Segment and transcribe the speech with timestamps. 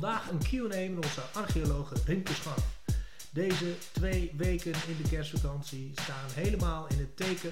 [0.00, 2.80] vandaag een Q&A met onze archeologe Rinke Scharf.
[3.30, 7.50] Deze twee weken in de kerstvakantie staan helemaal in het teken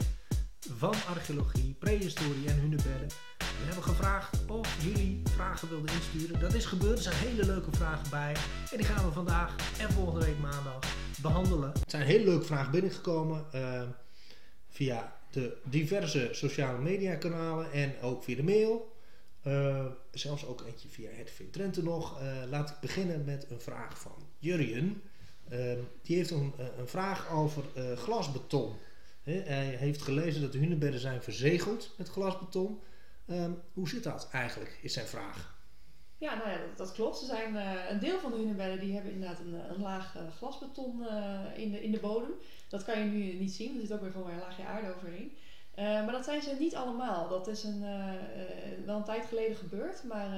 [0.59, 3.09] van archeologie, prehistorie en hunebedden.
[3.39, 6.41] We hebben gevraagd of jullie vragen wilden insturen.
[6.41, 8.37] Dat is gebeurd, er zijn hele leuke vragen bij.
[8.71, 10.79] En die gaan we vandaag en volgende week maandag
[11.23, 11.73] behandelen.
[11.75, 13.83] Er zijn hele leuke vragen binnengekomen uh,
[14.69, 18.97] via de diverse sociale media kanalen en ook via de mail.
[19.47, 22.23] Uh, zelfs ook eentje via het Drenthe nog.
[22.23, 25.03] Uh, laat ik beginnen met een vraag van Jurjen.
[25.53, 27.65] Uh, die heeft een, een vraag over
[27.97, 28.77] glasbeton.
[29.23, 32.81] Hij heeft gelezen dat de hunebedden zijn verzegeld met glasbeton.
[33.27, 35.57] Um, hoe zit dat eigenlijk, is zijn vraag.
[36.19, 37.19] Ja, nou ja, dat, klopt.
[37.19, 37.55] Ze zijn,
[37.91, 41.07] een deel van de hunebedden die hebben inderdaad een, een laag glasbeton
[41.57, 42.31] in, de, in de bodem.
[42.69, 45.37] Dat kan je nu niet zien, er zit ook weer gewoon een laagje aarde overheen.
[45.79, 47.29] Uh, maar dat zijn ze niet allemaal.
[47.29, 50.05] Dat is een, uh, uh, wel een tijd geleden gebeurd.
[50.05, 50.29] Maar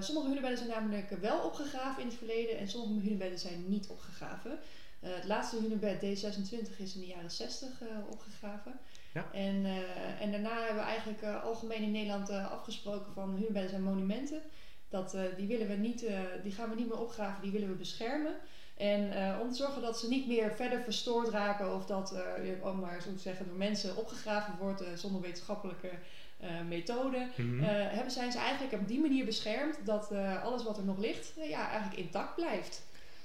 [0.00, 4.58] sommige hunebedden zijn namelijk wel opgegraven in het verleden en sommige hunebedden zijn niet opgegraven.
[5.00, 7.68] het laatste hunebed D26 is in de jaren 60
[8.10, 8.78] opgegraven.
[9.14, 9.26] Ja.
[9.32, 9.66] En,
[10.20, 14.42] en daarna hebben we eigenlijk algemeen in Nederland afgesproken van hunebedden zijn monumenten.
[14.88, 16.06] Dat, die, willen we niet,
[16.42, 18.34] die gaan we niet meer opgraven, die willen we beschermen.
[18.76, 22.64] En uh, om te zorgen dat ze niet meer verder verstoord raken of dat, uh,
[22.64, 25.90] om maar zo te zeggen, door mensen opgegraven wordt uh, zonder wetenschappelijke
[26.68, 27.62] methoden, mm -hmm.
[27.68, 31.68] hebben, zijn ze eigenlijk op die manier beschermd dat alles wat er nog ligt, ja,
[31.70, 32.82] eigenlijk intact blijft.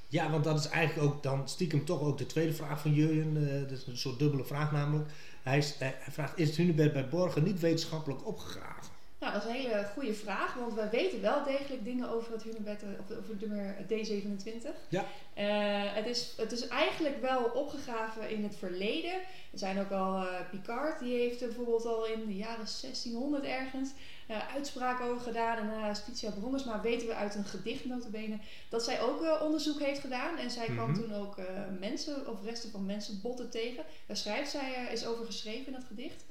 [0.08, 3.34] Ja, want dat is eigenlijk ook dan stiekem toch ook de tweede vraag van Jurjen.
[3.62, 5.10] dat is een soort dubbele vraag namelijk.
[5.44, 8.91] Hij, hij vraagt, is het hunebed bij Borgen niet wetenschappelijk opgegraven?
[9.22, 12.44] Nou, dat is een hele goede vraag, want we weten wel degelijk dingen over het
[12.44, 14.68] hunebed, of over het nummer D27.
[14.90, 15.06] Ja.
[15.38, 19.14] Uh, het, is, het is eigenlijk wel opgegraven in het verleden.
[19.52, 23.92] Er zijn ook al, uh, Picard, die heeft bijvoorbeeld al in de jaren 1600 ergens
[24.30, 25.58] uh, uitspraken over gedaan.
[25.58, 28.38] En uh, Stitia Brongersma weten we uit een gedicht notabene
[28.70, 30.38] dat zij ook onderzoek heeft gedaan.
[30.38, 31.04] En zij kwam mm -hmm.
[31.04, 31.36] toen ook
[31.80, 33.84] mensen, of resten van mensenbotten tegen.
[34.06, 36.26] Daar schrijft zij, is over geschreven in dat gedicht.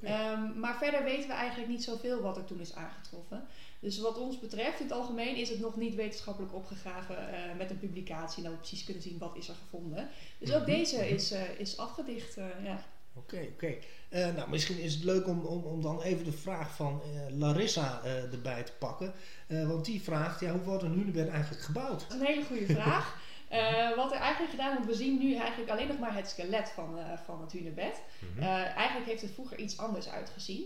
[0.00, 0.32] Ja.
[0.32, 3.46] Um, maar verder weten we eigenlijk niet zoveel wat er toen is aangetroffen.
[3.80, 7.70] Dus wat ons betreft, in het algemeen, is het nog niet wetenschappelijk opgegraven uh, met
[7.70, 8.42] een publicatie.
[8.42, 10.08] Dat we precies kunnen zien wat is er gevonden.
[10.38, 12.38] Dus ook deze is, uh, is afgedicht.
[12.38, 12.84] Uh, ja.
[13.14, 13.76] Oké, okay, oké.
[14.10, 14.32] Okay.
[14.32, 18.62] nou, misschien is het leuk om, om, om dan even de vraag van Larissa erbij
[18.62, 19.12] te pakken.
[19.46, 22.00] want die vraagt, ja, hoe wordt een hunebed eigenlijk gebouwd?
[22.00, 23.16] Dat is een hele goede vraag.
[23.52, 26.70] Uh, wat er eigenlijk gedaan wordt, we zien nu eigenlijk alleen nog maar het skelet
[26.70, 28.00] van, uh, van het hunebed.
[28.18, 28.42] -hmm.
[28.42, 30.64] uh, eigenlijk heeft het vroeger iets anders uitgezien.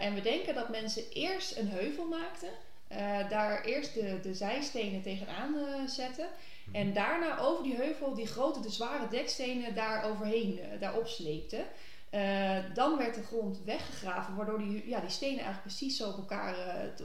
[0.00, 2.48] en we denken dat mensen eerst een heuvel maakten,
[3.28, 5.54] daar eerst de, de zijstenen tegenaan
[5.88, 6.26] zetten.
[6.64, 6.74] -hmm.
[6.74, 11.64] En daarna over die heuvel die grote, de zware dekstenen daar overheen, daarop sleepten.
[12.74, 16.54] dan werd de grond weggegraven, waardoor die, ja, die stenen eigenlijk precies zo op elkaar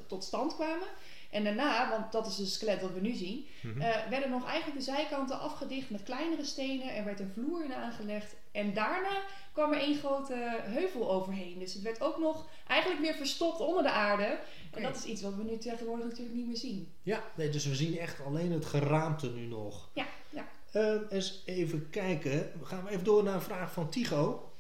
[0.08, 0.88] tot stand kwamen.
[1.30, 3.82] En daarna, want dat is het skelet dat we nu zien, mm-hmm.
[3.82, 6.96] uh, werden nog eigenlijk de zijkanten afgedicht met kleinere stenen.
[6.96, 8.36] Er werd een vloer in aangelegd.
[8.52, 9.22] En daarna
[9.54, 11.60] kwam er één grote heuvel overheen.
[11.60, 14.24] Dus het werd ook nog eigenlijk weer verstopt onder de aarde.
[14.24, 14.40] Okay.
[14.72, 16.92] En dat is iets wat we nu tegenwoordig natuurlijk niet meer zien.
[17.04, 19.90] Ja, nee, dus we zien echt alleen het geraamte nu nog.
[19.94, 20.48] Ja, ja.
[20.74, 22.52] Uh, eens even kijken.
[22.59, 24.52] We gaan even door naar een vraag van Tigo.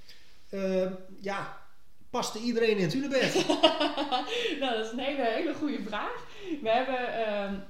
[0.49, 1.57] Uh, ja,
[2.17, 3.33] paste iedereen in het hunebed?
[4.59, 6.25] nou, dat is een hele, hele goede vraag.
[6.61, 7.63] We hebben um,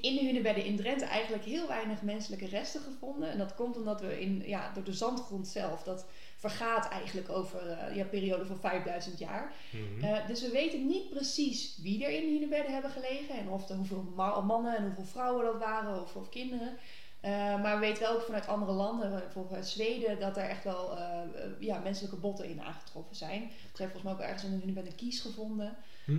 [0.00, 3.30] in de hunebedden in Drenthe eigenlijk heel weinig menselijke resten gevonden.
[3.30, 7.66] En dat komt omdat we in, ja, door de zandgrond zelf, dat vergaat eigenlijk over
[7.66, 9.52] uh, ja, een periode van 5000 jaar.
[9.70, 10.04] Mm-hmm.
[10.04, 13.34] uh, dus we weten niet precies wie er in de hunebedden hebben gelegen.
[13.38, 14.12] En of er hoeveel
[14.46, 16.76] mannen en hoeveel vrouwen dat waren of, of kinderen.
[17.24, 20.98] Uh, maar we weten wel ook vanuit andere landen, bijvoorbeeld Zweden, dat er echt wel
[20.98, 21.20] uh,
[21.58, 23.42] ja, menselijke botten in aangetroffen zijn.
[23.42, 25.76] Er zijn volgens mij ook ergens hun een kies gevonden.
[26.04, 26.12] Hm.
[26.12, 26.18] Uh,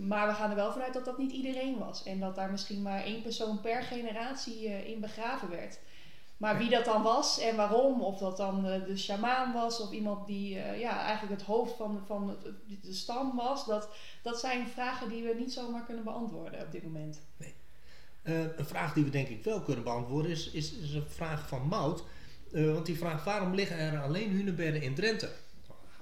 [0.00, 2.02] maar we gaan er wel vanuit dat dat niet iedereen was.
[2.02, 5.78] En dat daar misschien maar één persoon per generatie in begraven werd.
[6.36, 10.26] Maar wie dat dan was en waarom, of dat dan de shamaan was of iemand
[10.26, 12.36] die ja, eigenlijk het hoofd van, van
[12.82, 13.88] de stam was, dat,
[14.22, 17.20] dat zijn vragen die we niet zomaar kunnen beantwoorden op dit moment.
[17.36, 17.54] Nee.
[18.24, 21.48] Uh, een vraag die we denk ik wel kunnen beantwoorden is, is, is een vraag
[21.48, 22.04] van Mout.
[22.52, 25.30] Uh, want die vraagt waarom liggen er alleen hunebedden in Drenthe?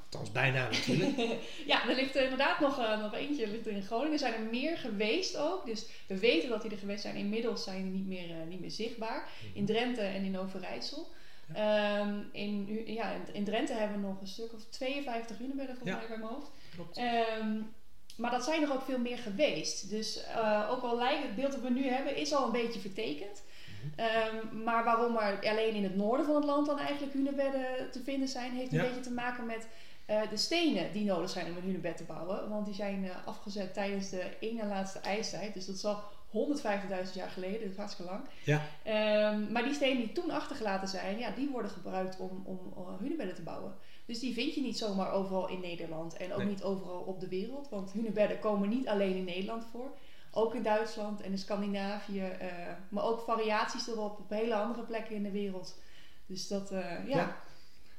[0.04, 1.16] Althans, bijna natuurlijk.
[1.66, 4.12] ja, er ligt er inderdaad nog, uh, nog eentje ligt er in Groningen.
[4.12, 5.66] Er zijn er meer geweest ook.
[5.66, 7.16] Dus we weten dat die er geweest zijn.
[7.16, 9.28] Inmiddels zijn die niet meer, niet meer zichtbaar.
[9.40, 9.58] Mhm.
[9.58, 11.10] In Drenthe en in Overijssel.
[11.54, 12.00] Ja.
[12.00, 16.08] Um, in, ja, in Drenthe hebben we nog een stuk of 52 hunebedden volgens mij
[16.08, 16.50] bij mijn hoofd.
[16.74, 16.98] Klopt.
[16.98, 17.74] Um,
[18.16, 19.90] maar dat zijn er ook veel meer geweest.
[19.90, 22.80] Dus uh, ook al lijkt het beeld dat we nu hebben, is al een beetje
[22.80, 23.42] vertekend.
[23.82, 28.02] Um, maar waarom er alleen in het noorden van het land dan eigenlijk hunebedden te
[28.02, 28.84] vinden zijn, heeft een ja.
[28.84, 29.66] beetje te maken met
[30.10, 32.48] uh, de stenen die nodig zijn om een hunebed te bouwen.
[32.48, 35.54] Want die zijn uh, afgezet tijdens de ene laatste ijstijd.
[35.54, 38.24] Dus dat zal 150.000 jaar geleden, dat is hartstikke lang.
[38.44, 38.62] Ja.
[38.82, 42.96] Ehm, maar die stenen die toen achtergelaten zijn, ja, die worden gebruikt om, om, om
[43.00, 43.74] hunebedden te bouwen.
[44.06, 46.46] Dus die vind je niet zomaar overal in Nederland en ook Nee.
[46.46, 47.68] niet overal op de wereld.
[47.68, 49.90] Want hunebedden komen niet alleen in Nederland voor.
[50.30, 52.20] Ook in Duitsland en in Scandinavië.
[52.20, 52.48] eh,
[52.88, 55.78] maar ook variaties erop op hele andere plekken in de wereld.
[56.26, 57.42] Dus dat, eh, ja, Ja.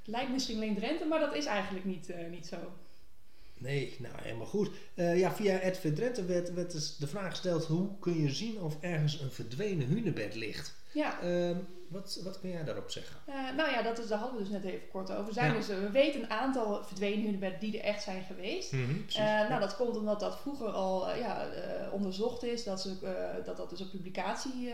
[0.06, 2.58] lijkt misschien alleen Drenthe, maar dat is eigenlijk niet, eh, niet zo.
[3.58, 4.70] Nee, nou helemaal goed.
[4.96, 8.78] Ja, via Edwin Drenthe werd, werd dus de vraag gesteld: hoe kun je zien of
[8.82, 10.76] ergens een verdwenen hunebed ligt?
[10.94, 11.58] Ja, Ehm,
[11.88, 13.16] wat, wat kun jij daarop zeggen?
[13.26, 15.28] Eh, nou ja, dat is, daar hadden we dus net even kort over.
[15.28, 15.58] Er Zijn Ja.
[15.58, 18.70] dus, eh, we weten een aantal verdwenen hunebedden die er echt zijn geweest.
[18.70, 19.16] precies.
[19.16, 21.48] Eh, nou, dat komt omdat dat vroeger al ja,
[21.92, 22.96] onderzocht is, dat, ze,
[23.46, 24.74] dat dat dus op publicatie,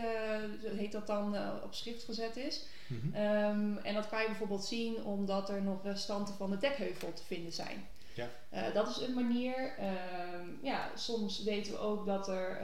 [0.76, 2.64] heet dat dan, op schrift gezet is.
[2.86, 3.14] Mhm.
[3.14, 7.24] Ehm, en dat kan je bijvoorbeeld zien omdat er nog restanten van de dekheuvel te
[7.24, 7.86] vinden zijn.
[8.14, 8.28] Ja.
[8.70, 9.72] Dat is een manier.
[9.78, 12.58] Ehm, ja, soms weten we ook dat er.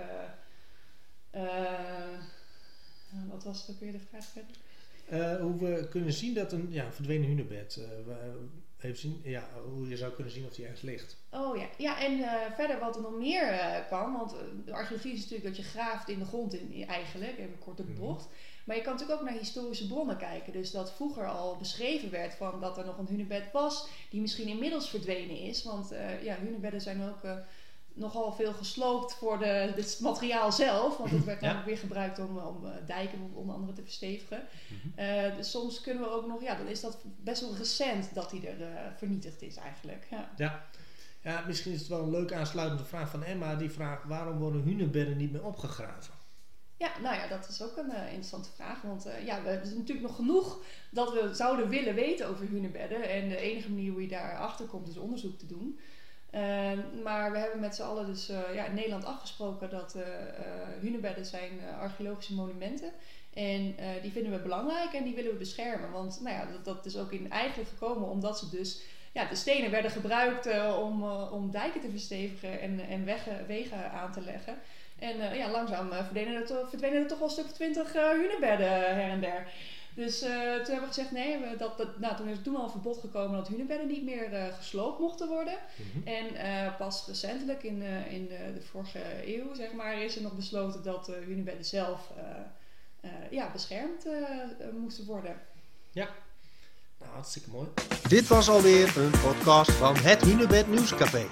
[3.24, 4.56] Eh, wat was het ook weer de vraag verder?
[5.08, 7.76] Eh, hoe we kunnen zien dat een ja, verdwenen hunebed.
[7.76, 8.46] eh, we-
[8.80, 11.16] even zien, ja, hoe je zou kunnen zien of die ergens ligt.
[11.30, 12.18] Oh ja, ja en
[12.54, 13.58] verder wat er nog meer
[13.88, 14.34] kan, want
[14.64, 17.58] de archeologie is natuurlijk dat je graaft in de grond in, in- eigenlijk, even een
[17.58, 17.94] korte Mhm.
[18.00, 18.28] bocht.
[18.64, 20.52] Maar je kan natuurlijk ook naar historische bronnen kijken.
[20.52, 24.48] Dus dat vroeger al beschreven werd van dat er nog een hunebed was, die misschien
[24.48, 25.62] inmiddels verdwenen is.
[25.62, 25.88] Want
[26.22, 27.20] ja, hunebedden zijn ook
[27.96, 30.96] nogal veel gesloopt voor de, het materiaal zelf.
[30.96, 31.46] Want het werd Ja.
[31.46, 34.42] namelijk weer gebruikt om, om eh, dijken onder andere te verstevigen.
[34.68, 34.98] Mhm.
[34.98, 38.30] Eh, dus soms kunnen we ook nog, ja, dan is dat best wel recent dat
[38.30, 40.06] die er eh, vernietigd is eigenlijk.
[40.36, 40.66] Ja.
[41.22, 43.54] Ja, misschien is het wel een leuk aansluitende vraag van Emma.
[43.54, 46.14] Die vraagt waarom worden hunebedden niet meer opgegraven?
[46.76, 48.82] Ja, nou ja, dat is ook een interessante vraag.
[48.82, 50.58] Want ja, we hebben natuurlijk nog genoeg
[50.90, 53.08] dat we zouden willen weten over hunebedden.
[53.08, 55.78] En de enige manier hoe je daarachter komt is onderzoek te doen.
[56.30, 60.02] Ehm, maar we hebben met z'n allen dus eh, ja, in Nederland afgesproken dat eh,
[60.80, 62.92] hunebedden zijn archeologische monumenten.
[63.34, 65.90] En die vinden we belangrijk en die willen we beschermen.
[65.90, 68.80] Want nou ja, dat, dat is ook in eigenlijk gekomen omdat ze dus...
[69.12, 70.48] Ja, de stenen werden gebruikt
[70.78, 74.58] om, om dijken te verstevigen en, en wegen, wegen aan te leggen.
[74.98, 78.68] En ja, langzaam verdwenen, er to- verdwenen er toch wel een stuk of twintig hunebedden
[78.94, 79.46] her en der.
[79.96, 82.56] Dus eh, toen hebben we gezegd, nee, we, dat, dat, nou, toen is er toen
[82.56, 85.58] al een verbod gekomen dat hunebedden niet meer eh, gesloopt mochten worden.
[85.76, 86.08] Mhm.
[86.08, 89.00] En eh, pas recentelijk, in, eh, in de, de vorige
[89.36, 92.24] eeuw, zeg maar, is er nog besloten dat de hunebedden zelf eh,
[93.00, 94.06] eh, ja, beschermd
[94.80, 95.40] moesten worden.
[96.98, 97.68] Nou, hartstikke mooi.
[98.08, 101.26] Dit was alweer een podcast van het Hunebed Nieuwscafé.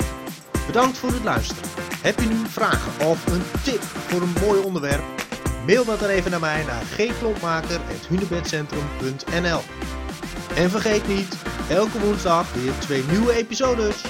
[0.66, 1.69] Bedankt voor het luisteren.
[2.02, 5.24] Heb je nu vragen of een tip voor een mooi onderwerp?
[5.66, 9.61] Mail dat er even naar mij naar gklompmaker.hunebedcentrum.nl
[10.55, 11.37] En vergeet niet,
[11.69, 14.02] elke woensdag weer twee nieuwe episodes.